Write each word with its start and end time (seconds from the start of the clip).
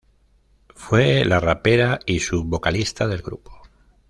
Fue 0.73 1.23
la 1.25 1.39
rapera 1.39 1.99
y 2.07 2.21
sub 2.21 2.47
vocalista 2.47 3.07
del 3.07 3.21
grupo. 3.21 3.61